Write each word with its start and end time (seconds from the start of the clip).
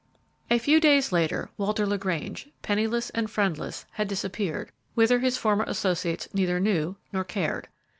A 0.49 0.57
few 0.57 0.79
days 0.79 1.11
later, 1.11 1.51
Walter 1.57 1.85
LaGrange, 1.85 2.49
penniless 2.63 3.11
and 3.11 3.29
friendless, 3.29 3.85
had 3.91 4.07
disappeared, 4.07 4.71
whither 4.95 5.19
his 5.19 5.37
former 5.37 5.65
associates 5.67 6.27
neither 6.33 6.59
knew 6.59 6.95
nor 7.13 7.23
cared. 7.23 7.67